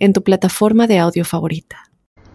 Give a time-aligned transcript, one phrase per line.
[0.00, 1.84] en tu plataforma de audio favorita.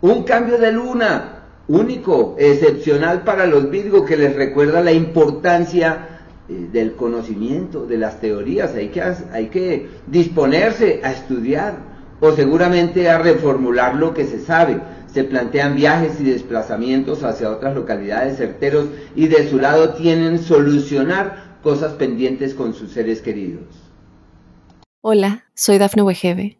[0.00, 6.68] Un cambio de luna, único, excepcional para los Virgo, que les recuerda la importancia eh,
[6.72, 8.74] del conocimiento, de las teorías.
[8.74, 11.76] Hay que, hay que disponerse a estudiar
[12.18, 14.80] o seguramente a reformular lo que se sabe.
[15.06, 21.58] Se plantean viajes y desplazamientos hacia otras localidades certeros y de su lado tienen solucionar
[21.62, 23.66] cosas pendientes con sus seres queridos.
[25.02, 26.59] Hola, soy Dafne Wegebe